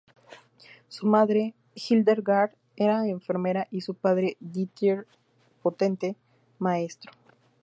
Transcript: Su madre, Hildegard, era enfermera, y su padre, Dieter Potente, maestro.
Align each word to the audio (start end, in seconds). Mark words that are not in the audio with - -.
Su 0.87 1.05
madre, 1.05 1.53
Hildegard, 1.75 2.55
era 2.75 3.05
enfermera, 3.07 3.67
y 3.69 3.81
su 3.81 3.93
padre, 3.93 4.35
Dieter 4.39 5.05
Potente, 5.61 6.15
maestro. 6.57 7.11